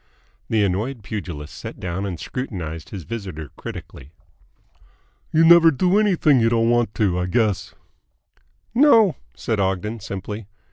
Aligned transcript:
The 0.49 0.63
annoyed 0.63 1.03
pugilist 1.03 1.53
sat 1.53 1.79
down 1.79 2.07
and 2.07 2.19
scrutinised 2.19 2.89
his 2.89 3.03
visitor 3.03 3.51
critically. 3.55 4.13
"You 5.31 5.45
never 5.45 5.69
do 5.69 5.99
anything 5.99 6.39
you 6.39 6.49
don't 6.49 6.71
want 6.71 6.95
to, 6.95 7.19
I 7.19 7.27
guess?" 7.27 7.75
"No," 8.73 9.15
said 9.35 9.59
Ogden 9.59 9.99
simply. 9.99 10.47